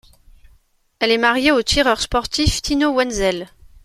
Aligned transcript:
Elle 0.97 1.11
est 1.11 1.19
mariée 1.19 1.51
au 1.51 1.61
tireur 1.61 2.01
sportif 2.01 2.63
Tino 2.63 2.91
Wenzel. 2.91 3.47